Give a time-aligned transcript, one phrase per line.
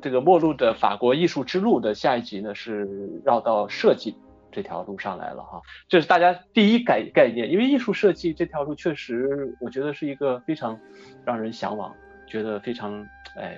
[0.00, 2.88] 这个末路的法国艺术之路的下一集呢，是
[3.24, 4.16] 绕到设计
[4.52, 5.60] 这条路上来了哈。
[5.88, 10.78] 这是大家第一概概念，因为艺术设计这条路确实，我觉得是一个非常
[11.24, 11.94] 让人向往，
[12.26, 13.06] 觉得非常
[13.36, 13.56] 哎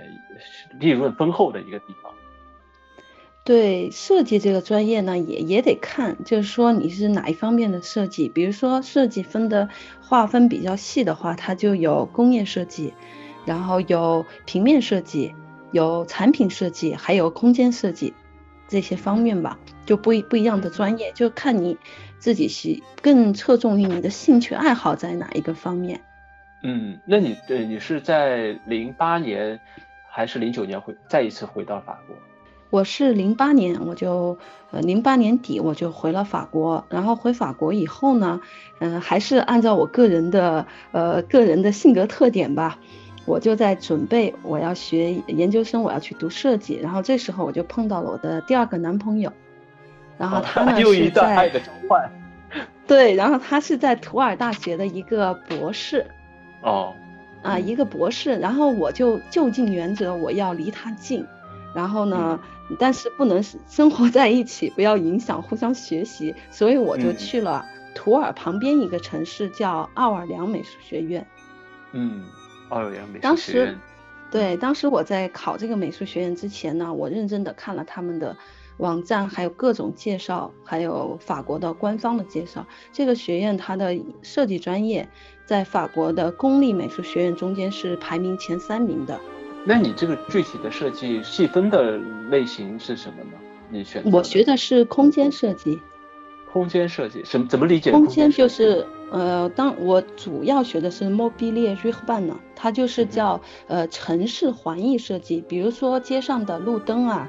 [0.79, 2.12] 利润丰厚的一个地方。
[3.45, 8.29] 对设计这个专业呢，也也得看，就是说你是哪一方面的设计。
[8.29, 9.70] 比如说设计分的
[10.02, 12.93] 划分比较细的话，它就有工业设计，
[13.46, 15.34] 然后有平面设计，
[15.72, 18.14] 有产品设计，还有空间设计
[18.68, 21.76] 这些方面吧，就不一不一样的专业，就看你
[22.18, 26.00] 自己是更侧重于你的兴趣爱好在哪一个方面。
[26.62, 29.61] 嗯，那你对你是在零八年
[30.11, 32.17] 还是零九年回再一次回到法国？
[32.70, 34.37] 我是零八年，我就
[34.73, 38.41] 呃零八年底我就回了法国，然后回法国以后呢，
[38.81, 42.79] 嗯，还是按照我个人的呃个人的性格特点吧，
[43.29, 49.31] 我就在准备我要学研究生，我要去读设计，然后这时候我就碰到了我的第二个男朋友，
[50.17, 52.11] 然后他呢是在爱的召唤，
[52.89, 56.07] 对，然后他是在图尔大学的一个博士，
[56.62, 56.95] 哦，
[57.43, 61.25] 啊一个博士，然后我就就近原则，我要离他近。
[61.75, 62.41] 然后呢，
[62.79, 67.63] 但是不能生活在一起，不要影响互相学习，所以我就去了
[67.95, 71.25] 图尔旁边一个城市，叫奥尔良美术学院。
[71.92, 72.25] 嗯，
[72.69, 73.20] 奥尔良美术学院。
[73.20, 73.78] 当时，
[74.30, 78.36] 对，当时我在考这个美术学院之前呢，我认真的看了他们的
[78.77, 82.66] 网站，还有各种介绍，还有法国的官方的介绍。
[82.92, 85.08] 这个学院它的设计专业
[85.46, 89.19] 在法国的公立美术学院中间是排名前三名的。
[89.64, 91.98] 那你这个具体的设计细分的
[92.30, 93.39] 类型是什么呢？
[93.70, 95.78] 你选我学的是空间设计。
[96.53, 97.47] 空间设计什么？
[97.49, 97.91] 怎么理解？
[97.93, 105.45] 空间就是呃，当我主要学的是 mobilier urbain 呢，它就是叫呃城市环艺设计。
[105.49, 107.29] 比如说街上的路灯啊，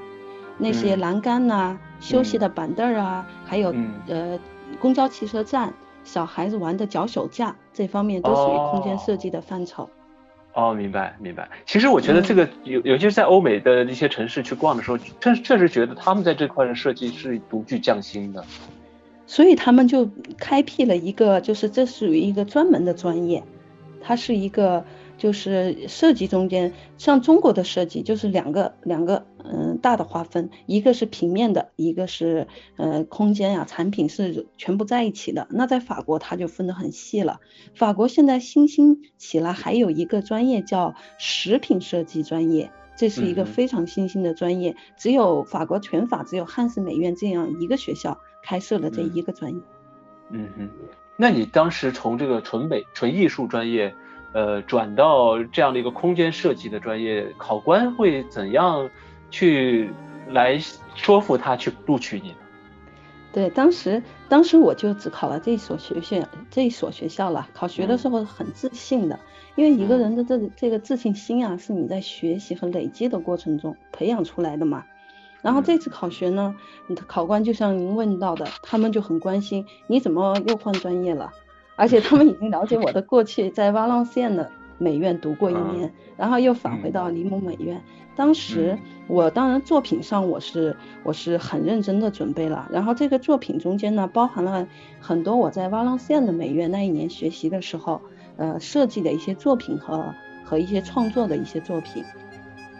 [0.57, 3.73] 那些栏杆呐，休息的板凳啊，还有
[4.07, 4.39] 呃
[4.79, 9.89] 公交汽车站，小孩子玩的脚手架，这方面都属于空间设计的范畴。
[10.53, 11.47] 哦，明白明白。
[11.65, 18.43] 其实我觉得这个有，尤其是在欧美的一些城市去逛的时候，确确实觉得他们在这块的设计是独具匠心的。
[19.29, 20.09] 所以他们就
[20.39, 23.43] 开辟了一个，就是这属于一个专门的专业，
[24.01, 24.83] 它是一个。
[25.19, 32.47] 就是设计中间，像中国的设计就是两个两个嗯大的划分，一个是平面的，一个是
[32.77, 35.45] 呃空间呀产品是全部在一起的。
[35.49, 37.41] 那在法国它就分得很细了。
[37.75, 49.61] 法国现在新兴起来还有一个专业叫食品设计专业，这是一个非常新兴的专业，只有法国全法只有汉斯美院这样一个学校开设了这一个专业。
[50.29, 50.69] 嗯哼，
[51.17, 53.93] 那你当时从这个纯美纯艺术专业。
[54.31, 58.87] 呃，转到这样的一个空间设计的专业，考官会怎样
[59.31, 59.89] 去
[60.27, 60.59] 来
[60.93, 62.37] 说服他去录取你呢？
[63.33, 67.49] 对，当时当时我就只考了这一所学校，这一所学校了。
[67.55, 69.19] 考学的时候很自信的，
[69.55, 74.85] 因为一个人的这这个自信心啊，是你在学习和累积的过程中培养出来的嘛。
[75.41, 76.55] 然后这次考学呢，
[77.07, 81.31] 考官就像您问到的，他们就很关心你怎么又换专业了。
[81.75, 87.81] 而且他们已经了解我的过去，在瓦朗县的美院读过一年，然后又返回到尼姆美院。
[88.17, 94.67] 当时我当然作品上我是我是很认真的准备了，然后这个作品中间呢包含了
[94.99, 98.01] 很多我在瓦朗县的美院那一年学习的时候，
[98.35, 100.13] 呃设计的一些作品和
[100.43, 102.03] 和一些创作的一些作品。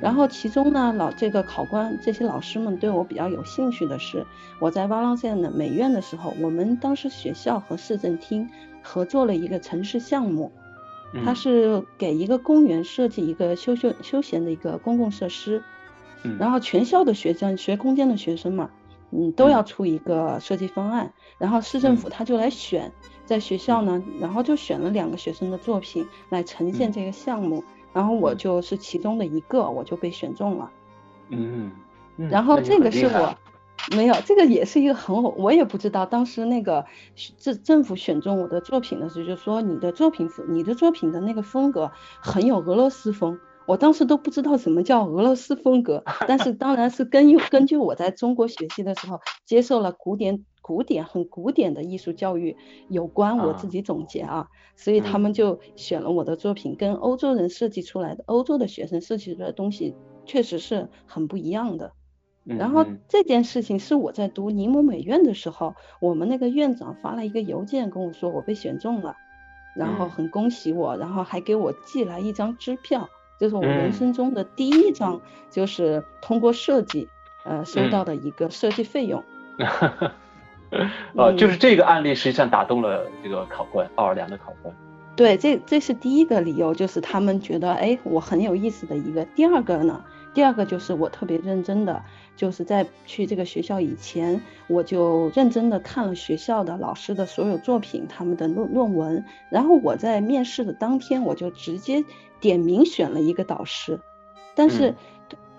[0.01, 4.25] 然后其中呢老这个考官这些老师们对我比较有兴趣的是，
[4.59, 8.49] 我在瓦朗县的美院的时候，我们当时学校和市政厅。
[8.81, 10.53] 合作了一个城市项目，
[11.25, 15.61] 它是给一个公园设计一个休休休闲的一个公共设施，
[16.39, 18.69] 然后全校的学生学空间的学生嘛，
[19.11, 22.89] 嗯，都要出一个设计方案，然后市政府他就来选，
[23.25, 27.61] 在学校呢，然后就选了两个学生的作品来呈现这个项目，
[27.93, 30.71] 然后我就是其中的一个，我就被选中了，
[31.29, 31.71] 嗯，
[32.17, 33.35] 嗯然后这个是我。
[33.95, 36.05] 没有，这个也是一个很，我也不知道。
[36.05, 36.85] 当时那个
[37.37, 41.89] 政政府选中我的作品的时候，就说你的作品，你的作品的那个风格
[42.19, 43.39] 很有俄罗斯风。
[43.69, 52.57] 我当时都不知道什么叫俄罗斯风格， 但是当然是根根据我在中国学习的时候接受了古典古典很古典的艺术教育
[52.87, 59.95] 有关，我自己总结啊，所以他们就选了我的作品，跟欧洲人设计出来的欧洲的学生设计出来的东西
[60.25, 61.91] 确实是很不一样的。
[62.43, 69.15] 然后这件事情是我在读尼姆美院的时候，我们那个院长发了一个邮件跟我说我被选中了，
[69.75, 73.07] 然后很恭喜我，然后还给我寄来一张支票，
[73.39, 77.07] 这是我人生中的第一张，就是通过设计
[77.43, 79.23] 呃收到的一个设计费用。
[81.15, 84.75] 呃，就是这个案例实际上打动了这个考官，奥尔良的考官。
[85.15, 89.25] 对，这这是第一个理由，就是他们觉得哎我很有意思的一个。
[89.25, 90.03] 第二个呢，
[90.33, 92.03] 第二个就是我特别认真的，
[92.39, 102.05] 就是在去这个学校以前，我就认真的看了学校的老师的所有作品，他们的论论文，然后我在面试的当天，我就直接
[102.39, 103.99] 点名选了一个导师，
[104.55, 104.95] 但是。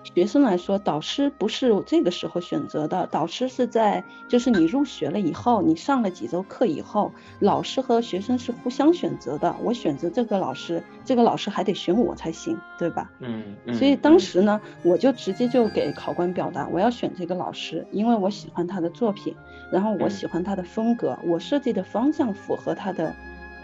[0.03, 9.55] 学生来说，导师不是这个时候选择的，导师是在就是你入学了以后，你上了几周课以后，老师和学生是互相选择的。
[9.61, 13.11] 我选择这个老师，这个老师还得选我才行，对吧？
[13.19, 13.55] 嗯。
[13.73, 19.35] 所以当时呢，我就直接就给考官表达，我要选这个老师，因为我喜欢他的作品，
[19.71, 23.15] 然后我喜欢他的风格，我设计的方向符合他的，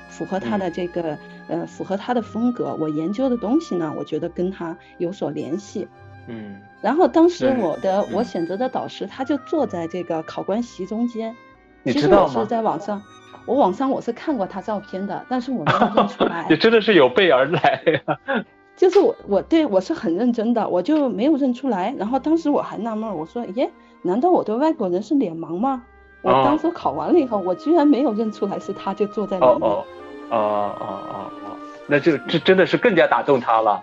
[0.08, 1.18] 符合他的这个
[1.48, 2.78] 呃，符合他的风格。
[2.80, 5.88] 我研究的东西呢，我觉得跟他有所联系。
[6.28, 11.36] 嗯，然后当时我的我选择的导师，他就坐在这个考官席中间。
[11.84, 12.28] 你知道吗？
[12.28, 13.02] 其实我是在网上，
[13.46, 16.46] 我网上我是看过他照片的，但是我没有认出来。
[16.52, 18.18] 你真的是有备而来呀！
[18.76, 21.96] 就是我我对我是很认真的，我就没有认出来。
[21.98, 23.72] 然后当时我还纳闷，我说耶，
[24.02, 25.84] 难道我对外国人是脸盲吗？
[26.22, 29.54] 我当时考完了以后，我居然没有认出来是他，就坐在里面。
[29.54, 29.86] 哦哦
[30.30, 31.58] 哦哦哦哦，
[31.88, 33.82] 那就这真的是更加打动他了。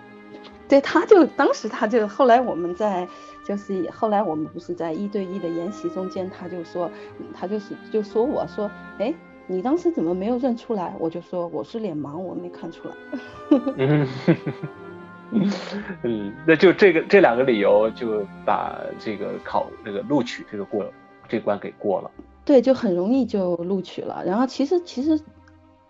[0.67, 3.07] 对，他就当时他就后来我们在
[3.45, 6.89] 就是后来我们不是在一对一的研习中间，他就说
[7.33, 9.13] 他就是就说我说哎，
[9.45, 10.95] 你当时怎么没有认出来？
[10.97, 12.95] 我就说我是脸盲，我没看出来。
[13.77, 14.07] 嗯，
[16.01, 20.83] 嗯，那就这个这两个理由就把这个考这个录取这个过
[21.29, 22.09] 这关给过了。
[22.43, 24.23] 对，就很容易就录取了。
[24.25, 25.19] 然后其实其实。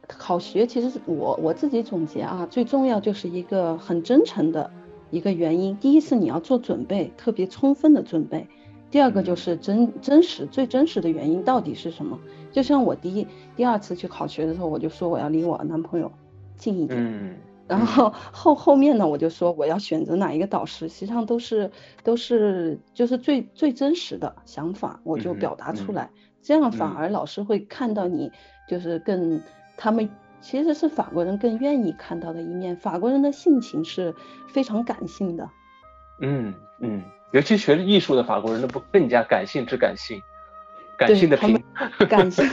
[0.08, 4.70] 考学其实是我我自己总结啊，最重要就是一个很真诚的
[5.10, 5.76] 一个原因。
[5.78, 8.48] 第一是你要做准备，特别充分的准备；
[8.92, 12.20] 第二个就是真真实最真实的原因到底是什么？
[12.52, 16.12] 就像我第一第二次去考学的时候，我就说我要离我男朋友
[16.56, 17.00] 近一点。
[17.00, 17.36] 嗯。
[17.68, 21.72] 然后后后面呢，我就说我要选择哪一个导师，实际上都是
[22.04, 26.12] 都是就是最最真实的想法，我就表达出来，
[26.44, 28.32] 这样反而老师会看到你
[28.70, 29.42] 就是更。
[29.78, 30.10] 他们
[30.42, 32.76] 其实是法国人更愿意看到的一面。
[32.78, 34.14] 法国人的性情是
[34.48, 35.50] 非常感性的。
[36.20, 37.02] 嗯嗯，
[37.32, 40.22] 尤其学艺术的法国人，那不更加感性之感性，
[40.98, 41.62] 感性的品。
[42.08, 42.46] 感性。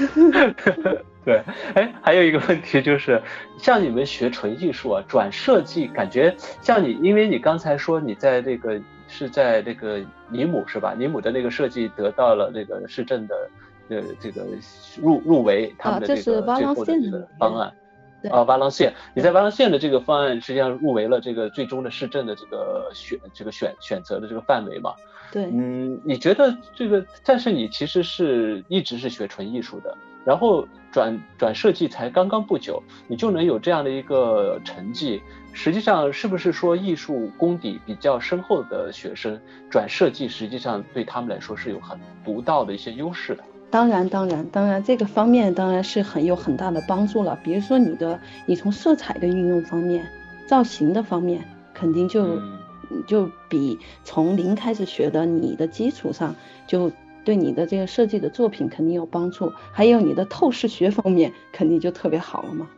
[1.24, 1.40] 对，
[1.74, 3.22] 哎，还有一个问题就是，
[3.58, 10.94] 像你们学纯艺术啊，转设计，感觉像你，因为你刚才说你在这个是在这个尼姆是吧？
[10.98, 13.36] 尼姆的那个设计得到了那个市政的。
[13.88, 14.46] 呃，这个
[15.00, 17.73] 入入围他们的这个最后的方案，
[18.31, 24.94] 啊，瓦朗县，你在瓦朗县的这个方案实际上入围了这个最终的市政的这个选这个选选择的这个范围嘛？
[25.32, 29.96] 对，嗯，你觉得这个，但是你其实是一直是学纯艺术的，
[30.26, 35.23] 然后转转设计才刚刚不久，你就能有这样的一个成绩，
[35.55, 39.40] 实际上是不是说艺术功底比较深厚的学生
[39.70, 43.43] 转设计，实际上对他们来说是有很独到的一些优势的？
[43.72, 47.38] 当然，当然，当然，这个方面当然是很有很大的帮助了。
[47.42, 50.06] 比如说你的，你从色彩的运用方面、
[50.47, 51.42] 造型的方面，
[51.73, 52.38] 肯定就
[53.06, 56.92] 就比从零开始学的，你的基础上就
[57.25, 59.50] 对你的这个设计的作品肯定有帮助。
[59.73, 62.68] 还有你的透视学方面，肯定就特别好了嘛。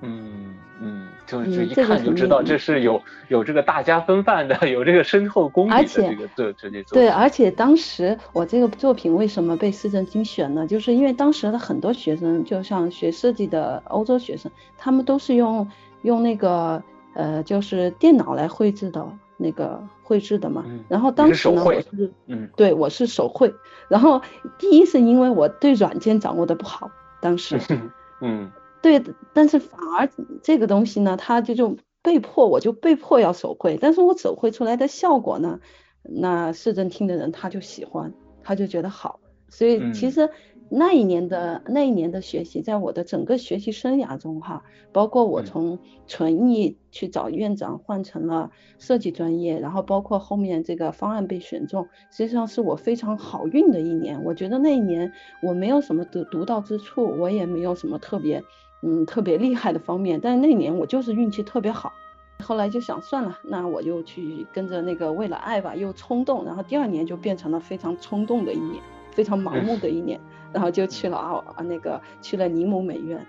[0.00, 10.66] 嗯嗯，就就一看就知道这是有有这个大家风范的，有这个深厚功底的这个这这这对，而且当时我这个作品为什么被市政精选呢？
[10.66, 15.68] 就是因为当时的很多学生，就像学设计的欧洲学生，他们都是用
[16.02, 16.80] 用那个
[17.14, 19.04] 呃，就是电脑来绘制的
[19.36, 20.64] 那个绘制的嘛。
[20.88, 23.52] 然后当时呢，我是嗯，对我是手绘。
[23.88, 24.22] 然后
[24.58, 26.88] 第一是因为我对软件掌握的不好，
[27.20, 27.58] 当时
[28.22, 28.48] 嗯。
[28.82, 30.08] 对，但是反而
[30.42, 35.60] 这个东西呢，它就就被迫，我就被迫要手绘，但是我手绘出来的效果呢，
[36.02, 40.28] 那市政厅的人他就喜欢，他就觉得好，所以其实。
[40.70, 54.22] 那一年的那一年的学习，在我的整个学习生涯中，哈，包括我从纯艺去找院长换成了设计专业，然后包括后面这个方案被选中，实际上是我非常好运的一年。
[54.24, 55.10] 我觉得那一年
[55.42, 58.44] 我没有什么独独到之处，我也没有什么特别
[58.82, 61.92] 嗯特别厉害的方面，但是那年我就是运气特别好。
[62.40, 70.20] 后来就想算了，那我就去跟着那个为了爱吧，又冲动，然后第二年就变成了非常冲动的一年，非常盲目的一年。
[70.50, 73.26] 然后就去了奥啊那个去了尼姆美院，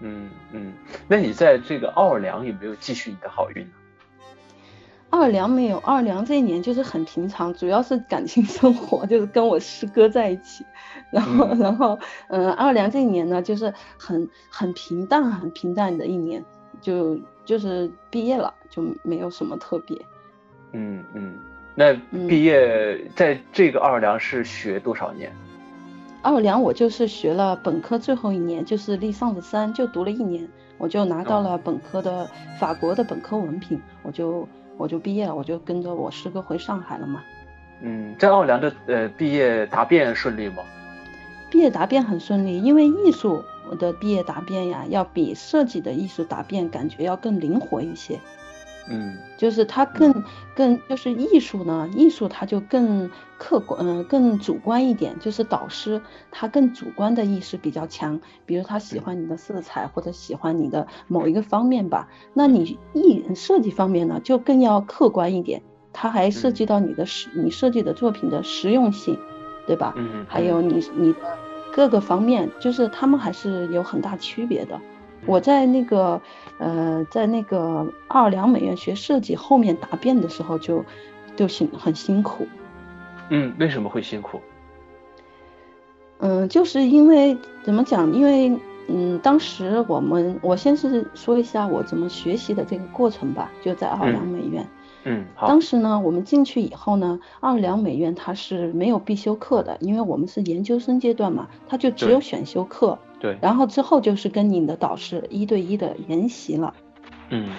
[0.00, 0.74] 嗯嗯，
[1.08, 3.72] 那你在这个奥尔良有没有继续你的好运呢？
[5.10, 10.64] 二良没有，二良这一年就是很平常，主要是感情生活， 就是跟我师哥在一起，
[11.10, 11.98] 然后然后
[12.28, 16.42] 嗯，二良这一年呢，就是很很平淡，很平淡的一年，
[16.80, 20.00] 就就是毕业了，就没有什么特别。
[20.72, 21.34] 嗯嗯，
[21.74, 21.92] 那
[22.28, 25.32] 毕业在这个奥尔良是学多少年？
[26.22, 30.46] 奥尔良我就是学了本科最后一年，就是立上的三，就读了一年，
[30.78, 34.46] 我就拿到了本科的法国的本科文凭，我就
[34.80, 37.22] 我就毕业了，我就跟着我师哥回上海了嘛。
[37.82, 40.62] 嗯，在奥良的呃毕业答辩顺利吗？
[41.50, 43.44] 毕业答辩很顺利，因为艺术
[43.78, 48.18] 的毕业答辩呀，要比设计的艺术答辩感觉要更灵活一些。
[48.88, 55.18] 嗯，就是它更更就是艺术呢，艺术它就更客观，嗯，更主观一点。
[55.20, 62.08] 就是导师他更主观的意识比较强，比如他喜欢你的色彩或者喜欢你的某一个方面吧。
[62.34, 69.18] 那你艺设计方面呢，就更要客观一点，它还涉及到你的实你设计的作品的实用性，
[69.66, 69.94] 对吧？
[69.96, 71.18] 嗯，还有你你的
[71.72, 74.80] 各个方面，就是他们还是有很大区别的。
[75.26, 76.20] 我在那个，
[76.58, 80.84] 呃，在那个奥尔良美院学设计，后面答辩的时候就
[81.36, 82.46] 就辛很辛苦。
[83.28, 84.40] 嗯，为什么会辛苦？
[86.18, 88.12] 嗯，就是因为怎么讲？
[88.12, 88.58] 因为
[88.88, 94.66] 嗯，当时我们我先是说一下我怎么学习的这个过程吧，就在奥尔良美院。
[95.04, 95.46] 嗯，好。
[95.48, 102.98] 当时呢，我们进去以后呢，奥尔良美院它是没有必修课的，因为我们是研究生阶段嘛，它就只有选修课。
[103.20, 106.74] 对，然后之后就是跟你的导师一对一的研习了。
[107.28, 107.50] 嗯，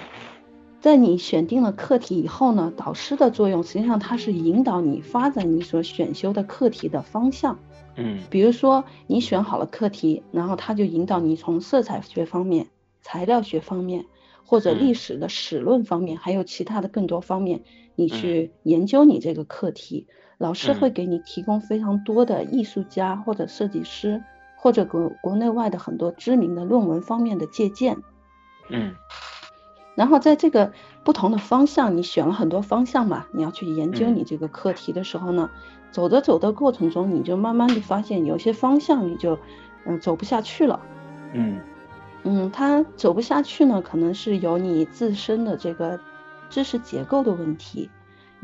[0.80, 7.58] 在你选定了课题以后呢，导师的作用实际上他是引导你发展你所选修的课题的方向。
[7.94, 12.66] 嗯，比如说你选好了课题，然后他就引导你从色彩学方面、
[13.00, 14.06] 材料学方面，
[14.44, 17.62] 或者历史的史论方面，还有其他的更多方面，
[17.94, 20.08] 你去研究你这个课题。
[20.38, 24.20] 老师会给你提供非常多的艺术家或者设计师。
[24.62, 28.00] 或者国国内外的很多知名的论文方面的借鉴，
[28.68, 28.94] 嗯，
[29.96, 35.50] 然后在这个不同的方向，你选了很多方向嘛，你要去研究你这个课题的时候呢，
[35.90, 39.36] 走着走的过程中，你就慢慢的发现有些方向你就
[39.84, 40.78] 嗯走不下去了，
[41.32, 41.58] 嗯。
[42.22, 45.98] 嗯，它走不下去呢，可能是有你自身的这个
[46.48, 47.90] 知识结构的问题，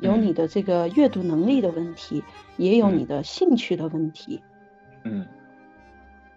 [0.01, 2.25] 有你的这个阅读能力的问题，
[2.57, 4.43] 也有你的兴趣的问题，
[5.05, 5.25] 嗯。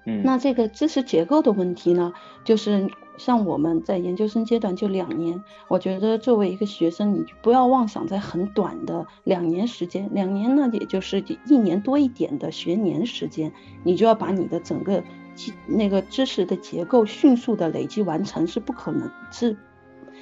[0.03, 13.51] 那这个知识结构的问题呢，就是像我们在研究生阶段就两年，我觉得作为一个学生，你不要妄想在很短的两年时间，两年呢也就是一年多一点的学年时间，
[13.83, 15.03] 你就要把你的整个
[15.67, 19.55] 那个知识的结构迅速的累积完成，是不可能，是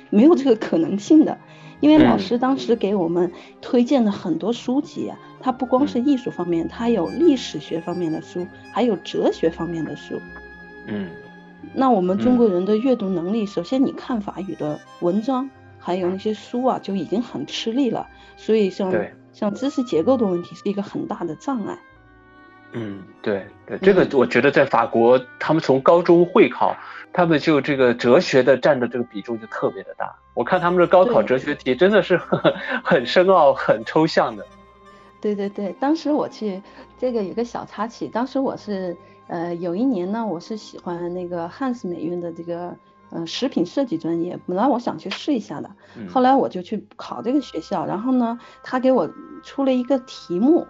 [0.10, 1.38] 没有这个可能性的。
[1.82, 10.20] 因为老师当时给我们推荐了很多书籍啊，它不光是艺术方面，它有历史学方面的书，还有哲学方面的书。
[10.88, 11.10] 嗯，
[11.74, 18.10] 那我们中国人的阅读能力，首先你看法语的文章，还有那些书啊，就已经很吃力了。
[18.36, 18.94] 所以像
[19.32, 21.80] 像知识结构的问题是一个很大的障碍。
[22.72, 26.76] 嗯，对对，这个我觉得在法国，他们从高中会考，
[27.12, 30.16] 他们就这个哲学的占的这个比重就特别的大。
[30.36, 32.40] 我看他们的高考哲学题真的是很
[32.84, 34.46] 很深奥、很抽象的。
[35.20, 36.62] 对对对，当时我去
[36.98, 38.96] 这个有个小插曲，当时我是
[39.28, 42.76] 呃有一年呢，我是喜欢那个汉斯美院的这个
[43.10, 45.72] 呃食品设计专业，本来我想去试一下的，
[46.08, 49.10] 后来我就去考这个学校，然后呢，他给我
[49.42, 50.68] 出了一个题目。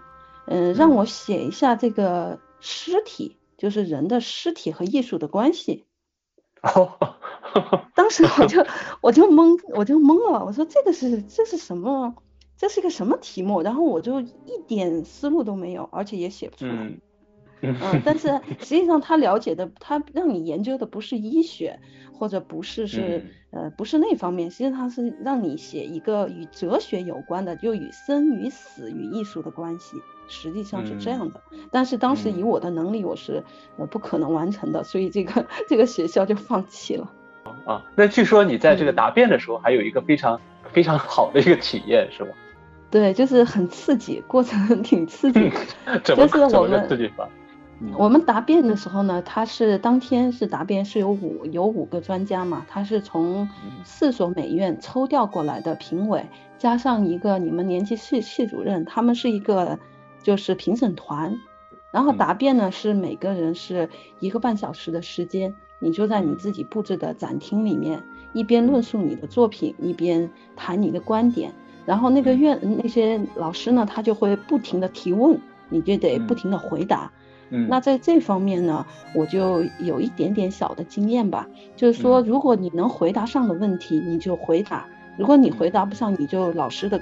[0.49, 5.85] 嗯，让我写一下这个尸体，就是人的尸体和艺术的关系。
[6.61, 6.97] 哦，
[7.95, 8.65] 当时我就
[9.01, 10.43] 我就懵，我就懵了。
[10.43, 12.15] 我说这个是这是什么？
[12.57, 13.61] 这是一个什么题目？
[13.61, 16.91] 然后我就一点思路都没有，而且也写不出来。
[17.61, 21.79] 嗯，但是实际上他了解的，他让你研究的不是医学，
[22.19, 29.97] 或者不是是呃不是那方面，实际上是让你写一个与哲学有关的，就与生与死与艺术的关系。
[30.27, 33.43] 实际上是这样的，但是当时以我的能力，我是
[33.77, 37.11] 呃不可能完成的，所以这个这个学校就放弃了。
[37.65, 40.39] 啊，那据说你在这个答辩的时候，还有一个非常
[40.71, 42.29] 非常好的一个体验，是吧？
[42.91, 45.51] 对，就是很刺激，过程挺刺激。
[46.03, 47.27] 就是我们刺激法？
[47.97, 53.49] 我们答辩的时候呢，他是当天是答辩，是有五有五个专家嘛，他是从
[53.83, 56.25] 四所美院抽调过来的评委，
[56.57, 59.79] 加上一个你们年级系系主任，他们是一个。
[60.21, 61.39] 就是评审团，
[61.91, 71.53] 然后答辩呢是每个人是一个半小时的时间，你就在你自己布置的展厅里面，一边论述你的作品，一边谈你的观点。
[71.85, 77.09] 然后那个院那些老师呢，他就会不停的提问，你就得不停的回答。
[77.09, 84.85] 嗯，那在这方面呢，我就有一点点小的经验吧，就是说，如果你能回答上的问题，你就回答；
[85.17, 87.01] 如果你回答不上，你就老实的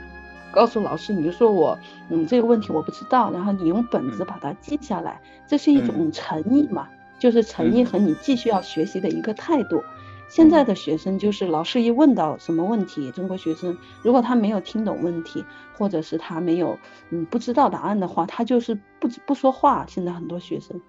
[0.51, 1.77] 告诉老师，你就说我，
[2.09, 6.87] 嗯，这个问题我不知道，然后你用本子把它记下来，这是一种诚意嘛，
[7.19, 9.83] 就是诚意和你继续要学习的一个态度。
[10.27, 15.45] 现在的学生就是老师一问到什么问题，中国学生如果他没有听懂问题，
[15.77, 16.77] 或者是他没有
[17.09, 19.85] 嗯不知道答案的话，他就是不不说话。
[19.87, 20.81] 现在很多学生，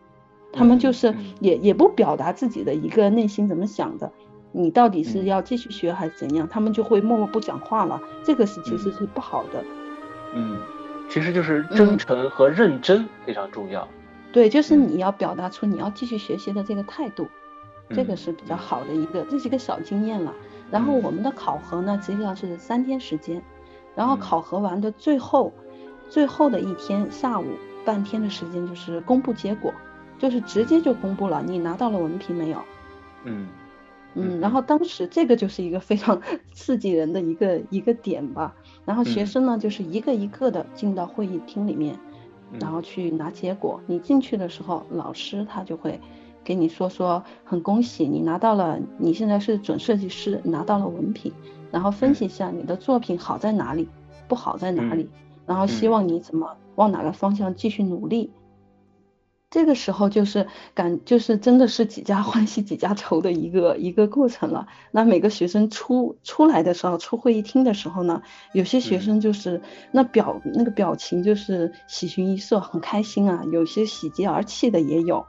[0.53, 4.11] 他们就是也也不表达自己的一个内心怎么想的，
[4.51, 8.01] 你到底是要继续学还是怎样，他们就会默默不讲话了。
[8.25, 9.65] 这个是其实是不好的。
[10.35, 10.59] 嗯，
[11.09, 13.87] 其实就是真诚和认真非常重要。
[14.33, 17.29] 对，就是你要表达出你要继续学习的这个态度。
[17.91, 20.35] 这个是比较好的一个，这是一个小经验了。
[20.71, 23.43] 然后我们的考核呢，实际上是三天时间，
[23.95, 25.53] 然后考核完的最后，
[26.11, 27.47] 最后的一天下午
[27.87, 29.73] 半天的时间就是公布结果，
[30.19, 32.59] 就是直接就公布了，你拿到了文凭没有？
[33.25, 33.49] 嗯
[34.15, 36.21] 嗯，然后当时这个就是一个非常
[36.53, 38.55] 刺激人的一个一个点吧。
[38.85, 41.99] 然后学生呢，就是一个一个的进到会议厅里面，
[42.61, 43.81] 然后去拿结果。
[43.87, 45.99] 你进去的时候，老师他就会。
[46.49, 51.31] 给你说说，很恭喜你拿到了，你现在是准设计师，拿到了文凭，
[51.71, 53.87] 然后分析一下你的作品好在哪里，
[54.29, 55.11] 不好在哪里，
[55.45, 58.33] 然后希望你怎么往哪个方向继续努力。
[59.51, 64.69] 这个时候就是感，就是真的是几家欢喜几家愁的一个一个过程了。
[64.91, 68.23] 那每个学生出出来的时候，出会议厅的时候呢，
[68.55, 69.61] 有些学生就是
[69.93, 75.27] 那表那个表情就是喜形于色，很开心啊，有些喜极而泣的也有。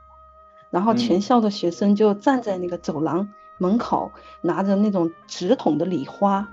[0.69, 4.11] 然后全校的学生就站在那个走廊门口，
[4.41, 6.47] 拿着那种纸筒的礼花，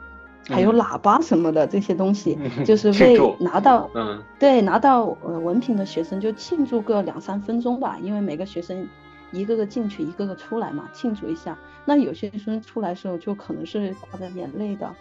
[0.49, 8.89] 还有喇叭什么的这些东西，就是 为拿到，嗯，对，拿到呃文凭的学生就庆祝个两三分钟吧，因为每个学生
[9.33, 11.59] 一个个进去，一个个出来嘛，庆祝一下。
[11.85, 14.93] 那有些学生出来时候就可能是挂着眼泪的，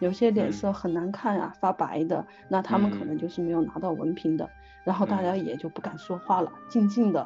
[0.00, 4.48] 有些脸色很难看啊，发白的，那他们可能就是没有拿到文凭的。
[4.84, 7.24] 然后大家也就不敢说话了，静静的。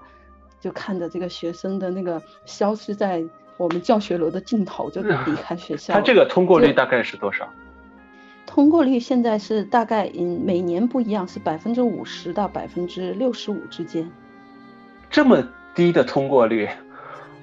[0.61, 3.23] 就看着这个学生的那个消失在
[3.57, 5.95] 我们教学楼的尽头，就离开学校。
[5.95, 7.49] 他这个通过率大概是多少？
[8.47, 14.11] 通过率现在是大概嗯每年不一样，是百分之五十到百分之六十五之间。
[15.11, 15.43] 这么
[15.75, 16.69] 低的通过率？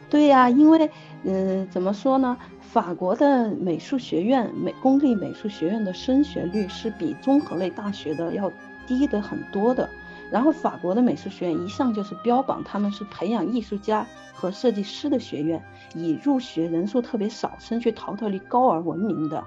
[0.09, 0.89] 对呀，因为
[1.23, 2.37] 嗯怎么说呢？
[2.61, 8.51] 法国的美术学院美公立美术学院的升学率是比综合类大学的要
[8.87, 9.87] 低的很多的。
[10.31, 15.63] 然后法国的美术学院一向就是标榜他们是培养艺术家和设计师的学院，
[15.95, 19.43] 以入学人数特别少、升学淘汰率高而闻名的。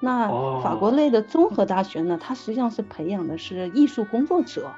[0.00, 0.28] 那
[0.62, 4.72] 法国类的综合大学呢，它实际上是培养的是艺术工作者，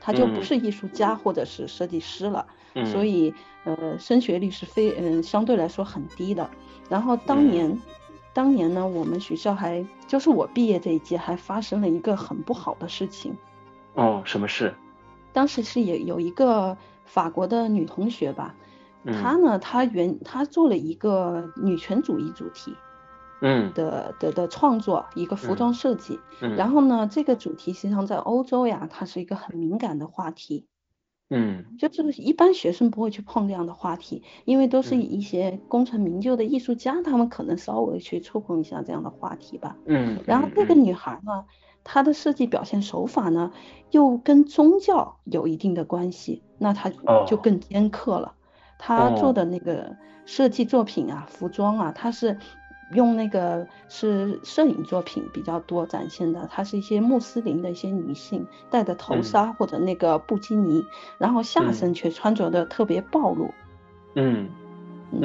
[0.00, 2.46] 它就不是艺术家或者是设计师了。
[2.92, 3.32] 所以
[3.64, 6.50] 呃，升学率是非嗯相对来说很低的。
[6.90, 7.80] 然后当年，
[8.34, 13.34] 当年呢，我们学校还就是我毕业这一届还发生了一个很不好的事情。
[13.94, 14.74] 哦，什么事？
[15.36, 18.54] 当时是有有一个法国的女同学吧，
[19.04, 22.74] 她呢，她原她做了一个女权主义主题，
[23.42, 23.70] 嗯。
[23.74, 26.18] 的的的创作，一个服装设计，
[26.56, 30.64] 然后呢，这个主题实际上在欧洲呀，它是一个很敏感的话题，
[31.30, 41.44] 嗯，就这个一般学生不会去碰这样的话题，因为都是一些功成名就的艺术家，他们可能稍微去触碰一下这样的话题吧，嗯，然后这个女孩呢。
[41.88, 43.52] 她的设计表现手法呢，
[43.92, 46.90] 又跟宗教有一定的关系，那她
[47.28, 48.34] 就更尖刻了。
[48.76, 52.40] 她做的那个设计作品啊，服装啊，她是
[52.92, 60.86] 用那个是摄影作品比较多展现的，它是一些穆斯林的一些女性戴的头纱或者那个布基尼，
[61.18, 63.52] 然后下身却穿着的特别暴露。
[64.14, 64.48] 嗯。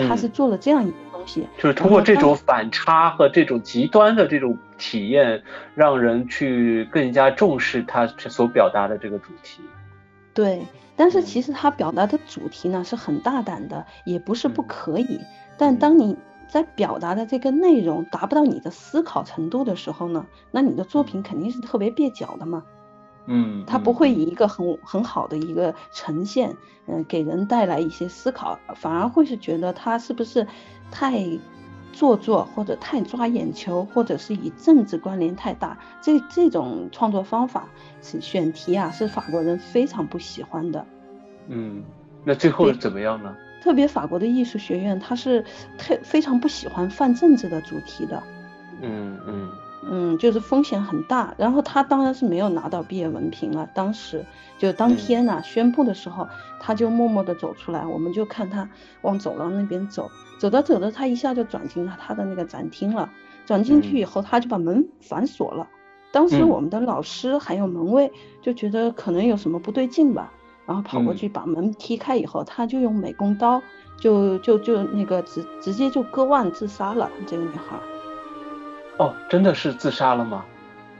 [0.07, 5.41] 他是做了这样一个东西，就是通过这种反差和这种极端的这种体验，
[5.73, 9.59] 让人去更加重视他所表达的这个主题。
[10.35, 10.61] 对，
[10.95, 15.19] 但是其实他表达的主题呢是很大胆的，也不是不可以。
[15.57, 16.15] 但当你
[16.51, 22.61] 在表达的这个内容达不到你的思考程度的时候呢，那你的作品肯定是特别蹩脚的嘛。
[23.25, 30.45] 嗯，他不会以一个很很好的一个呈现，嗯，给人带来一些思考，反而会是觉得他是不是
[30.91, 31.25] 太
[31.93, 35.79] 做作，或者太抓眼球，或者是以政治关联太大。
[36.01, 37.69] 这这种创作方法
[38.01, 40.85] 是选题啊，是法国人非常不喜欢的。
[41.47, 41.81] 嗯，
[42.25, 43.33] 那最后怎么样呢？
[43.61, 45.45] 特别法国的艺术学院，他是
[45.77, 48.21] 特非常不喜欢泛政治的主题的。
[48.81, 49.49] 嗯嗯。
[49.83, 51.33] 嗯，就是风险很大。
[51.37, 53.67] 然后他当然是没有拿到毕业文凭了。
[53.73, 54.23] 当时
[54.59, 56.27] 就当天呢宣布的时候，
[56.59, 58.69] 他就默默地走出来，我们就看他
[59.01, 63.09] 往走廊那边走，走着走着，他一下就转进了他的那个展厅了。
[63.47, 65.67] 转进去以后，他就把门反锁了。
[66.11, 70.31] 当时我们的老师还有门卫就觉得可能有什么不对劲吧，
[70.71, 73.61] 然后跑过去把门踢开以后，他就用美工刀
[73.97, 77.11] 就就就那个直直接就割腕自杀了。
[77.27, 77.77] 这个女孩。
[78.97, 80.45] 哦，真的是自杀了吗？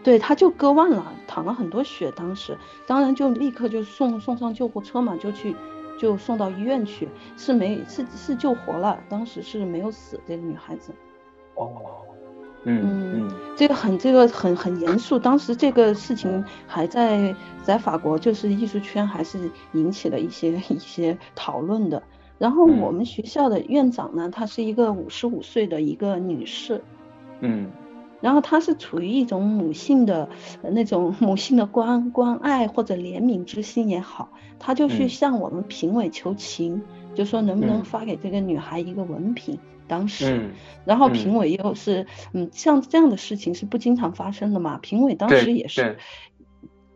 [0.03, 2.11] 对，他就割腕了，淌了很多血。
[2.11, 5.55] 当时，当然就立刻就送送上救护车嘛，就去
[5.97, 7.07] 就送到医院去，
[7.37, 10.93] 是没是是救活了，当时是没有死这个女孩子。
[11.55, 11.71] 哦，
[12.63, 22.01] 嗯嗯，这个很这个很很严肃，当时这个事情还在在法国就是艺术圈还是引起了一些 一些讨论的。
[22.37, 26.81] 然后我们学校的院长呢，她是一个五十五岁的一个女士。
[27.39, 27.71] 嗯。
[28.19, 30.29] 然后她是处于一种母性的
[30.61, 36.83] 那种 母性的关关爱或者怜悯之心也好，她就去向我们评委求情，
[37.15, 39.57] 就说能不能发给这个女孩一个文凭。
[39.87, 40.51] 当时，
[40.85, 44.77] 然后评委又是嗯，像这样的事情是不经常发生的嘛？
[44.77, 45.97] 评委当时也是，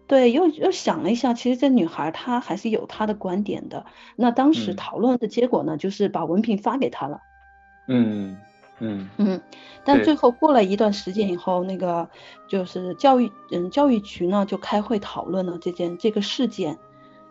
[0.07, 3.85] 对，又又想了一下，其实这女孩她还是有她的观点的。
[4.15, 7.19] 那当时讨论的结果呢，就是把文凭发给她了。
[7.87, 8.37] 嗯。
[8.79, 9.41] 嗯嗯，
[9.85, 12.09] 但最后过了一段时间以后，那个
[12.49, 16.77] 就是教育嗯教育局呢就开会讨论了这件这个事件，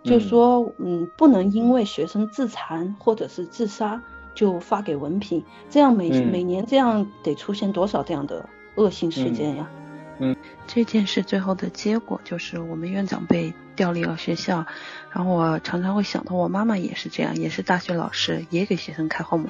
[0.05, 4.01] 就说嗯不能因为学生自残或者是自杀
[4.35, 9.69] 就发给文凭，这样每每年这样得出现多少这样的恶性事件呀？
[10.19, 10.37] 嗯，
[10.69, 14.65] 这件事最后的结果就是我们院长被调离了学校，
[15.11, 19.49] 然后我常常会想到我妈妈也是这样，也是大学老师，也给学生开后门。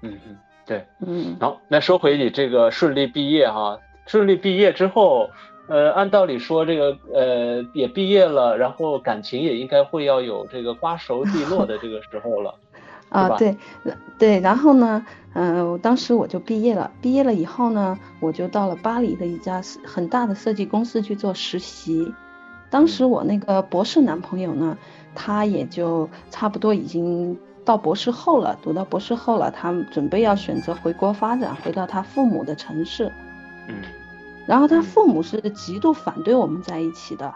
[0.00, 0.38] 嗯嗯。
[0.64, 5.28] 对，嗯，好，那说回你这个顺利毕业哈，顺利毕业之后，
[5.66, 12.54] 呃，按道理说这个呃也毕业了，然后感情也应该会要有这个瓜熟蒂落的这个时候了，
[13.08, 13.56] 啊，对，
[14.18, 22.12] 对，然后呢，嗯，当时我就毕业了，毕业了以后呢，我就到了巴黎的一家很大的设计公司去做实习，
[22.70, 24.76] 当时我那个博士男朋友呢，
[25.14, 27.38] 他也就差不多已经。
[27.64, 33.04] 到博士后了，读到博士后了，他准备要选择回国发展，回到他父母的城市。
[33.68, 33.76] 嗯，
[34.46, 37.34] 然后他父母是极度反对我们在一起的，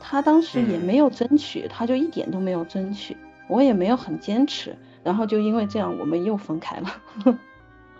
[0.00, 3.16] 他当时也没有争取，他就一点都没有争取，
[3.48, 6.88] 我也没有很坚持，然后就因为这样，我们又分开了。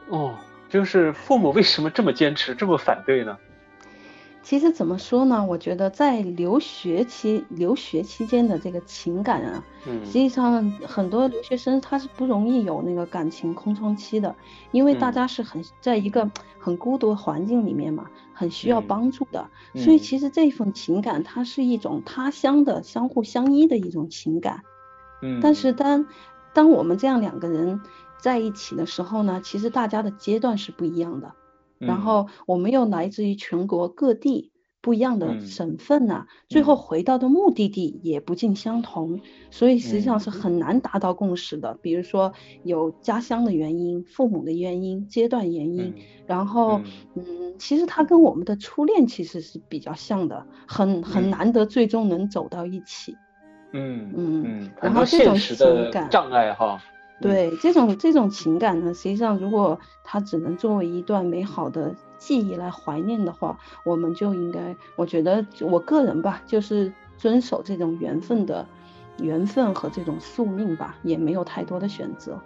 [0.09, 0.35] 哦，
[0.69, 3.37] 就是父母为什么这么坚持，这么反对呢？
[4.47, 5.45] 其实怎么说呢？
[5.45, 14.37] 我觉得在留学期留学期间的这个情感啊，嗯，实际上很多留学生他是不容易有那个感情空窗期的，
[14.71, 16.31] 因为大家是很在一个
[16.61, 19.99] 很孤独的环境里面嘛，很需要帮助的，所以。
[19.99, 24.61] 其实这份情感它是一种他乡的相互相依的一种情感，
[25.23, 26.07] 嗯，但是当
[26.55, 27.81] 当我们这样两个人
[28.21, 31.33] 在一起的时候呢，其实大家的阶段是不一样的。
[31.79, 41.77] 然后我们又来自于全国各地不一样的省份呐，最后回到的目的地也不尽相同，所以实际上是很难达到共识的。
[41.83, 45.93] 比如说有家乡的原因、父母的原因、阶段原因，
[46.27, 46.81] 然后
[47.15, 53.17] 嗯，其实他跟我们的初恋其实是比较像的，很很难得最终能走到一起。
[53.73, 56.81] 嗯嗯嗯，然后这种情感障碍哈。
[57.21, 68.67] 对这种这种情感呢，实际上如果它只能作为一段美好的记忆来怀念的话，我们就应该，我觉得我个人吧，就是遵守这种缘分的
[69.19, 72.39] 缘分和这种宿命吧，也没有太多的选择。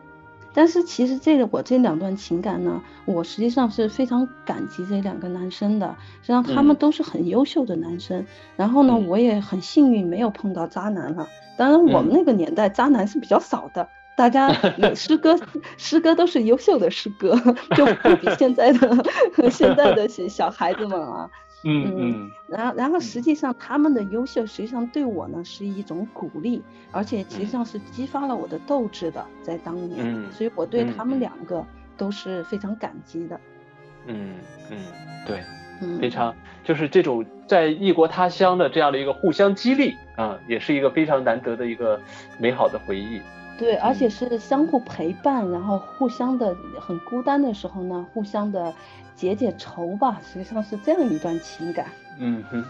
[0.53, 8.25] 但是其实这个我这两段情感呢，我实际上是非常感激这两个男生的，实际上他们都是很优秀的男生。
[8.57, 11.29] 然后呢，我也很幸运没有碰到渣男了。
[11.57, 13.89] 当然我们那个年代渣男是比较少的。
[14.21, 14.53] 大家
[14.95, 15.35] 诗歌，
[15.79, 17.35] 诗歌都是优秀的诗歌，
[17.75, 19.03] 就不比现在的
[19.51, 21.31] 现在的小孩子们啊。
[21.65, 22.31] 嗯嗯。
[22.47, 30.01] 然后，然后实际上他们的优秀，实际上对我呢是一种鼓励，而且实际上是激发了我的斗志的，在当年。
[30.01, 30.31] 嗯。
[30.31, 31.65] 所以我对他们两个
[31.97, 33.41] 都是非常感激的。
[34.07, 34.35] 嗯
[34.71, 34.77] 嗯，
[35.27, 35.43] 对，
[35.99, 41.99] 非常就是这种在异国他乡的这样的一个互相激励啊，也是一个非常难得的一个
[42.39, 43.19] 美好的回忆。
[43.61, 48.73] 对，而且是相互陪伴，然后互相的很孤单的时候呢，互相的
[49.15, 51.85] 解解愁吧，实际上是这样一段情感。
[52.19, 52.65] 嗯哼，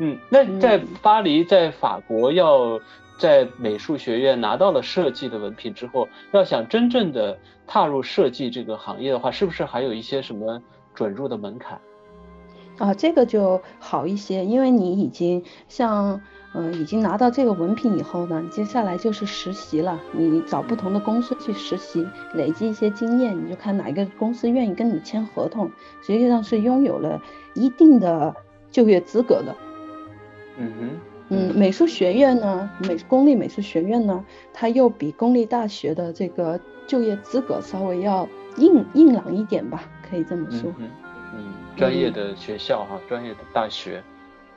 [0.00, 2.80] 嗯，那在巴黎，在法国，要
[3.18, 10.60] 在美术学院拿到了设计的文凭之后，要想真正的踏入设计这个行业的话，是不是还有一些什么
[10.92, 11.80] 准入的门槛？
[12.78, 16.20] 啊，这个就好一些，因为你已经像，
[16.54, 19.98] 呃，已经拿到这个文凭以后呢，接下来就是实习了。
[20.12, 25.70] 你找不同的公司去实习，累积一些经验，你就看哪一个公司愿意跟你签合同，
[26.02, 27.22] 实际上是拥有了
[27.54, 28.34] 一定的
[28.70, 29.56] 就业资格的。
[30.58, 30.90] 嗯哼，
[31.30, 40.70] 嗯，美术学院呢，美公立美术学院呢，它又比公立大学的这个就业资格稍微要硬硬朗一点吧，可以这么说。
[41.34, 44.04] 嗯，专业的学校哈，专业的大学，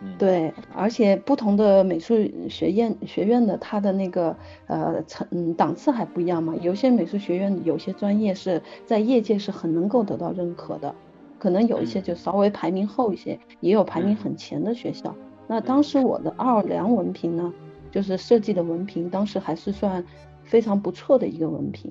[0.02, 2.16] 嗯，对，而且不同的美术
[2.50, 4.36] 学院学院的它的那个
[4.68, 10.94] 呃层嗯档次还不一样嘛，有些美术学院有些专业是在业界是很能够得到认可的，
[11.40, 15.16] 可能有一些就稍微排名后一些，也有排名很前的学校。
[15.48, 17.54] 那当时我的奥尔良文凭呢，
[17.92, 20.04] 就是设计的文凭，当时还是算
[20.44, 21.90] 非常不错的一个文凭。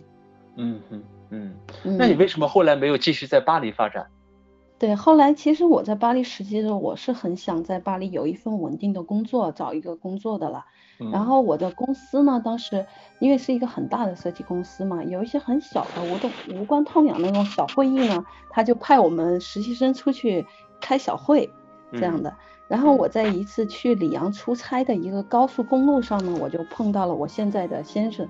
[0.57, 1.55] 嗯嗯嗯，
[1.99, 4.07] 那你为什么后来没有继续在巴黎发展？
[4.85, 10.67] 对，后来其实我在巴黎实习的时候，我是很想在巴黎有一份稳定的工作，找一个工作的了。
[11.11, 12.85] 然后我的公司呢，当时
[13.19, 20.45] 因为是一个很大的设计公司嘛，有一些很小的无动无关痛痒那种小会议呢，他就派我们实习生出去
[20.83, 21.49] 开小会
[21.93, 22.35] 这样的。
[22.69, 28.29] 然后我在一次去里昂出差的一个高速公路上呢，我就碰到了我现在的先生。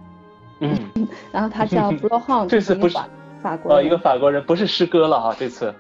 [0.61, 0.79] 嗯。
[1.33, 2.97] 然后他叫 b r o h n 这次不是
[3.43, 5.75] 法国哦，一个法国人，不是师哥了哈，这次。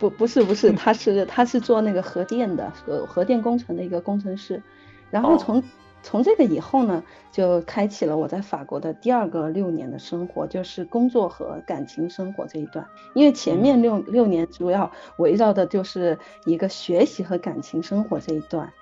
[0.00, 4.60] 不不是不是，他是他是做那个核电的核核电工程的一个工程师，
[5.10, 5.62] 然后从
[6.02, 12.86] 从这个以后呢，就开启了我在法国的第二个六年的生活，就是工作和感情生活这一段。
[13.14, 18.72] 因为前面六六年主要围绕的就是一个学习和感情生活这一段。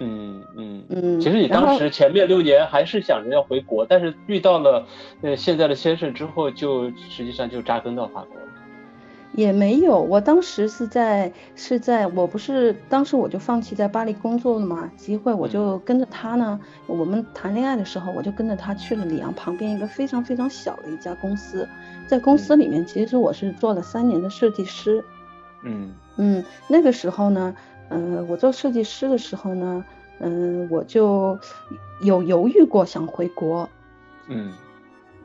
[0.00, 1.20] 嗯嗯嗯。
[1.20, 4.84] 其实你当时前面六年还是想着要回国，但是遇到了
[5.22, 8.48] 呃现在的先生之后，就实际上就扎根到法国了。
[9.36, 16.60] 也没有，我当时是在是在我不是当时我就放弃在巴黎工作了嘛，机会我就跟着他呢。
[16.86, 21.68] 我们谈恋爱的时候，我就跟着他去了里昂旁边一个非常非常小的一家公司，
[22.06, 25.04] 在公司里面，其实我是做了三年的设计师。
[25.64, 27.56] 嗯嗯，那个时候呢，
[27.88, 29.84] 嗯，我做设计师的时候呢，
[30.20, 31.36] 嗯，我就
[32.02, 33.68] 有犹豫过想回国。
[34.28, 34.52] 嗯。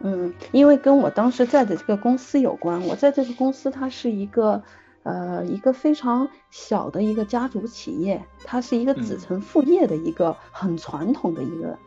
[0.02, 4.64] 嗯，因为跟我当时在的这个公司有关，我在这个公司，它是一个
[5.04, 11.78] 呃一个非常小的一个家族企业，它是一个子承父业的一个很传统的一个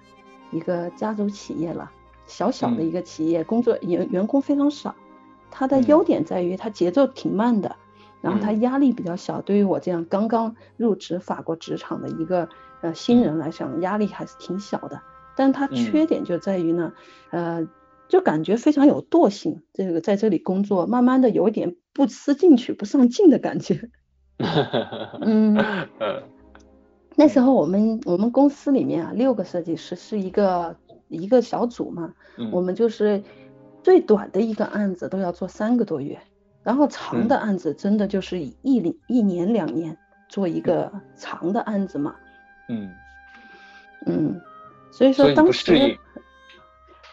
[0.51, 1.91] 一个家族企业了，
[2.27, 4.95] 小小的一个企业，工作员员工非常少，
[5.51, 7.77] 它的优点在于它节奏挺慢的，
[8.21, 12.47] 然后它压力比较小，对于我这样刚刚入职法国职场的一个
[12.83, 15.01] 呃新人来讲，压力还是挺小的，
[15.35, 16.93] 但它缺点就在于呢，
[17.31, 17.67] 呃。
[18.13, 23.89] 就感觉非常有惰性，这个在这里工作，慢慢的有一点不思进取、不上进的感觉。
[25.23, 25.57] 嗯，
[27.17, 30.77] 那时候我们我们公司里面啊，六个设计师是一个
[31.09, 32.13] 一个小组嘛，
[32.53, 33.23] 我们就是
[33.83, 36.21] 最短的一个案子都要做三个多月，
[36.63, 38.55] 然后长的案子真的就是一
[39.07, 39.97] 一年两年
[40.29, 42.15] 做一个长的案子嘛。
[42.69, 42.91] 嗯
[44.05, 44.39] 嗯，
[44.91, 45.97] 所以说当时。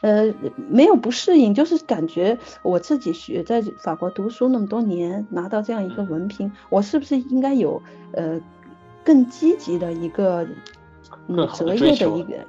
[0.02, 0.34] 呃，
[0.70, 7.82] 没有不适应，就是感觉我自己学在法国读书那么多年，拿到这样一个文凭，我是不是应该有
[8.14, 8.40] 呃
[9.04, 10.48] 更积极的一个
[11.28, 12.46] 嗯择业的一个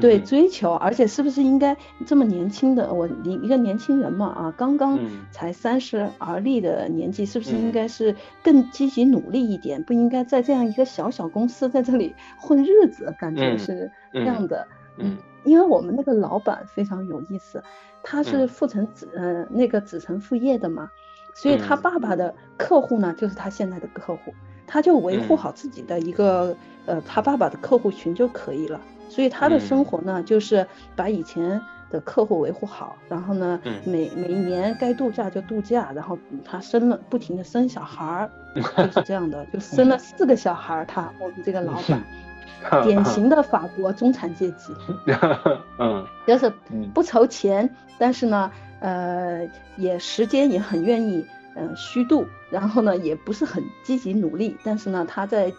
[0.00, 1.76] 对追求，而且是不是应该
[2.06, 4.98] 这么年轻的我一一个年轻人嘛啊，刚刚
[5.30, 14.66] 才三十而立的年纪，是不是应该是更积极努力一点，不应该在这样一个小小公司在这里混日子，感觉是这样的，
[14.98, 15.16] 嗯。
[15.44, 17.62] 因为我们那个老板非常有意思，
[18.02, 20.90] 他是父承子呃那个子承父业的嘛，
[21.34, 24.34] 所以他爸爸的客户呢就是他现在的客户，
[24.66, 42.02] 他就维护好自己的一个呃他爸爸的客户群就可以了，所以他的生活呢就是把以前的客户维护好，然后呢每每一年该度假就度假，然后他生了不停的生小孩儿， 就是这样的，就生了四个小孩儿，他我们这个老板。
[42.84, 44.72] 典型的法国中产阶级，
[45.78, 46.52] 嗯， 就是
[46.92, 51.24] 不愁钱，但是呢，呃，也时间也很愿意，
[51.56, 55.52] 嗯，虚度，然后呢，也不是很积极努力，但是呢，他在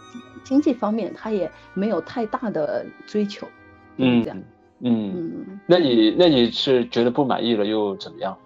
[0.44, 3.46] 经济方面他也没有太大的追求，
[3.96, 4.38] 嗯，这样，
[4.80, 5.12] 嗯。
[5.14, 8.36] 嗯，那你那你是觉得不满意了又怎么样？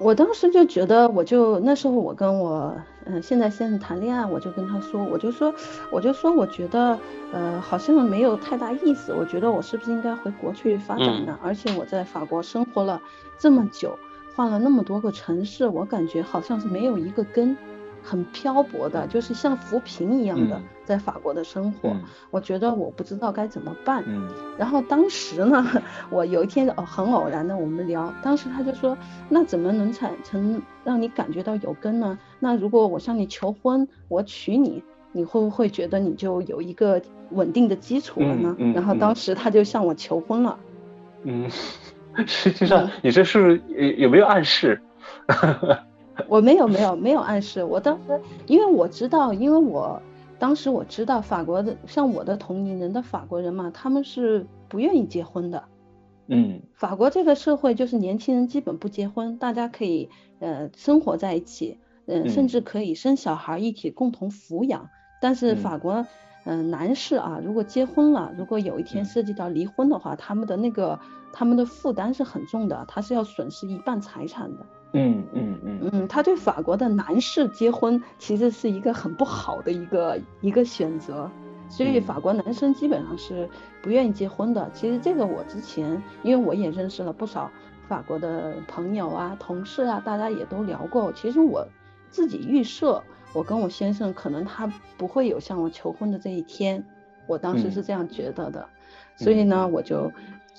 [0.00, 5.54] 我当时就觉得，我就那时候我跟我嗯现在先生谈恋爱，我就跟他说，我就说，
[5.92, 6.98] 我就说，我觉得
[7.32, 11.38] 呃好像没有太大意思，我觉得我是不是应该回国去发展呢？
[11.42, 12.98] 而且我在法国生活了
[13.38, 13.98] 这么久，
[14.34, 17.54] 换了那么多个城市，我感觉好像是没有一个根，
[18.02, 21.94] 很漂泊的，就是像浮萍一样的在法国的生活。
[22.30, 24.02] 我觉得我不知道该怎么办。
[24.06, 24.28] 嗯。
[24.58, 25.66] 然后当时呢，
[26.10, 28.96] 我有一天哦很偶然的我们聊，当时他就说，
[29.28, 32.18] 那怎么能产生让你感觉到有根呢？
[32.38, 34.82] 那如果我向你求婚，我娶你，
[35.12, 38.56] 你会不会觉得你就有一个稳定的基础了呢？
[38.74, 40.58] 然后当时他就向我求婚了。
[41.24, 41.50] 嗯，
[42.26, 44.80] 实际上你这是有有没有暗示？
[46.28, 50.00] 我没有没有没有暗示，我当时因为我知道，因为我
[50.38, 55.64] 当时我知道法国的像我的同龄人的法国人嘛，他们是不愿意结婚的。
[56.28, 64.88] 嗯，法国这个社会就是年轻人基本不结婚，大家可以呃生活在一起，嗯，甚至可以生小孩一起共同抚养。
[65.20, 66.06] 但是法国
[66.44, 70.98] 嗯男士啊，如果结婚了，如果有一天涉及到离婚的话，他们的那个
[71.32, 74.66] 他们的负担是很重的，他是要损失一半财产的。
[74.92, 81.30] 嗯嗯嗯嗯，他对法国的男士结婚其实是一个很不好的一个一个选择，
[81.68, 83.48] 所以法国男生基本上是
[83.80, 84.68] 不愿意结婚的。
[84.72, 87.48] 其实这个我之前，因为我也认识了不少
[87.86, 91.12] 法国的朋友啊、同事啊，大家也都聊过。
[91.12, 91.64] 其实我
[92.10, 93.00] 自己预设，
[93.32, 94.66] 我跟我先生可能他
[94.96, 96.84] 不会有向我求婚的这一天，
[97.28, 98.68] 我当时是这样觉得的。
[99.14, 100.10] 所以呢，我就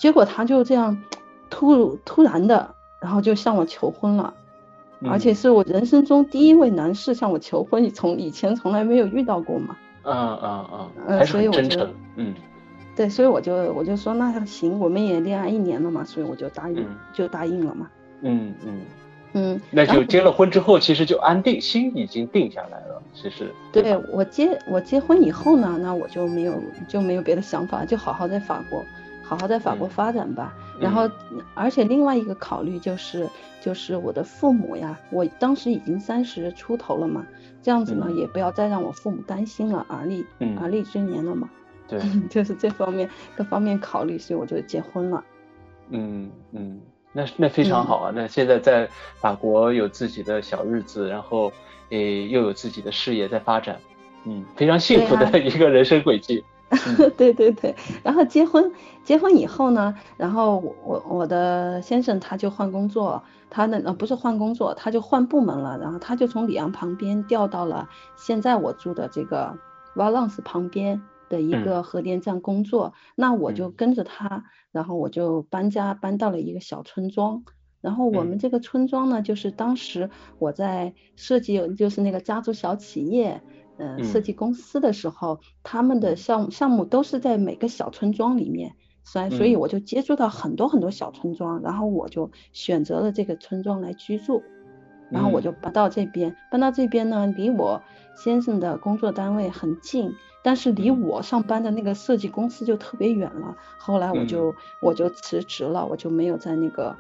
[0.02, 1.02] 结果他就这样
[1.50, 2.76] 突突然的。
[3.02, 4.32] 然后就向我求婚了，
[5.10, 9.76] 而且是我人生中第一位男士向我求婚，从以前从来没有遇到过嘛。
[10.04, 12.32] 嗯嗯嗯，嗯，所以我就，嗯，
[12.96, 17.90] 对，所以我就我就说那行，我们也恋爱一年了嘛，所以我就答应，就答应了嘛。
[18.22, 18.82] 嗯嗯
[19.34, 23.52] 嗯，那就结了婚之后，其实就安定，心已经定下来了，其实。
[23.74, 26.54] 对我结我结婚以后呢，那我就没有
[26.88, 28.86] 就没有别的想法，就好好在法国。
[29.32, 31.10] 好好在法国发展吧，然后，
[31.54, 33.30] 而且另外一个考虑就是，
[33.62, 37.26] 就是我的父母呀，我当时已经三十出头了嘛，
[37.62, 40.26] 这样子呢，也不要再让我父母担心了，而立
[40.60, 41.50] 而立之年了嘛，
[41.88, 41.98] 对，
[42.30, 45.24] 就是这方面各方面考虑，所以我就结婚了。
[45.91, 46.82] 嗯嗯，
[47.13, 51.50] 那那非常好啊，那现在在法国有自己的小日子，然后
[51.91, 53.80] 诶又有自己的事业在发展，
[54.26, 56.44] 嗯，非常幸福的一个人生轨迹。
[57.18, 58.72] 对对对，然后结婚
[59.04, 69.58] 结婚以后呢，然后我我的先生他就换工作，他那呃不是换工作，他就换部门了，然后他就从里昂旁边调到了现在我住的这个
[69.96, 77.44] Valence 旁边的一个核电站工作，那我就跟着他，然后我就搬家搬到了一个小村庄，
[77.82, 83.42] 然后我们这个村庄呢，就是当时我在设计，就是那个家族小企业。
[83.82, 94.44] 嗯，设计公司的时候，他们的项目项目都是在每个小村庄里面，所以所以我就接触到很多很多小村庄，然后我就选择了这个村庄来居住，
[95.10, 97.82] 然后我就搬到这边，搬到这边呢，离我
[98.15, 100.13] 先生的工作单位很近，
[100.44, 106.96] 但是离我上班的那个设计公司就特别远了，后来我就我就辞职了，我就没有在那个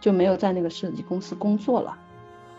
[0.00, 1.98] 就没有在那个设计公司工作了。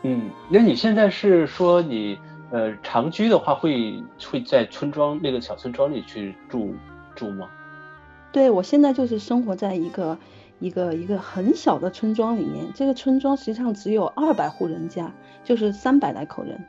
[0.03, 2.19] 嗯，那你现在是说你？
[2.51, 6.75] 呃，长居的话会会在村庄那个小村庄里去住
[7.15, 7.49] 住吗？
[8.31, 10.17] 对，我现在就是生活在一个
[10.59, 15.11] 一个一个很小的村庄里面，这个村庄实际上只有二百户人家，
[15.43, 16.63] 就是三百来口人。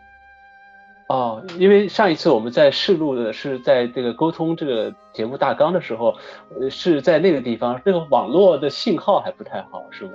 [1.09, 6.17] 哦，因为上一次我们在试录的是在这个沟通这个节目大纲的时候，
[6.59, 10.13] 呃，是在那个地方，那个网络的信号还不太好，是吗？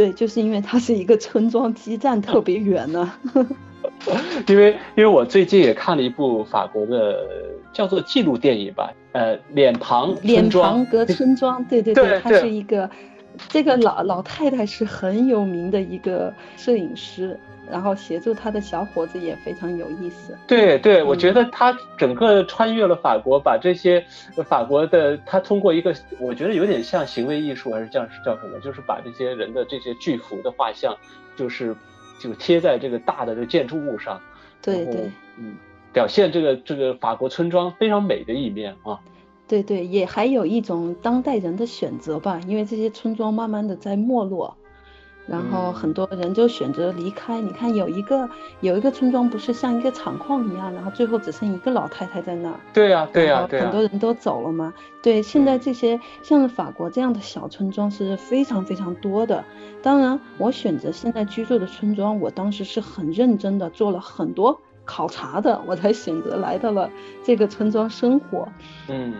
[0.00, 3.12] 对，就是因为它是一个村庄，基站特别远呢。
[4.48, 7.18] 因为因为我最近也看了一部法国的
[7.70, 12.88] 叫做纪录电影吧，呃，脸庞脸庞格村 庄，对对对，它是一个
[13.50, 17.38] 这个老老太太是很有名的一个摄影师，
[17.70, 20.36] 然后协助他的小伙子也非常有意思。
[20.46, 24.04] 对对，我觉得他整个穿越了法国，把这些
[24.48, 30.96] 法国的他通过一个我觉得有点像行为艺术还是叫叫什么，就是把这些人的这些巨幅的画像，
[31.36, 31.76] 就是。
[32.22, 34.20] 就贴在这个大的这建筑物上，
[34.60, 35.56] 对对，嗯，
[35.90, 39.00] 表现这个这个法国村庄非常美的一面啊。
[39.48, 44.54] 对对，也还有一种当代人的选择吧，因为这些村庄慢慢的在没落。
[45.26, 47.40] 然后很多人就选择离开。
[47.40, 48.28] 你看有一个
[48.60, 52.56] 有一个村庄不是像一个厂矿一样，然后最后只剩一个老太太在那儿。
[52.72, 54.72] 对呀对呀对很多人都走了嘛。
[55.02, 59.44] 对，现在这些像法国这样的小村庄是非常非常多的。
[59.82, 66.90] 当然，我选择现在居住的村庄，我当时是很认真的做了很多考察的，我才选择来到了
[67.22, 68.48] 这个村庄生活。
[68.88, 69.14] 嗯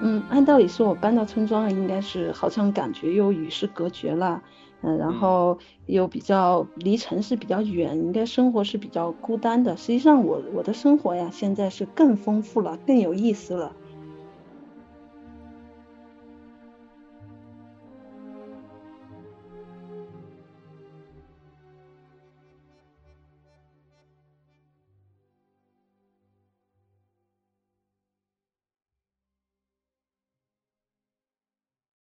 [0.00, 4.42] 嗯，按道理说，我搬到村庄了应该是好像感觉又与世隔绝了。
[4.82, 9.76] 嗯，然后又比较离城市比较远，应该生活是比较孤单的。
[9.76, 13.79] 实际上我我的生活呀，现在是更丰富了，更有意思了。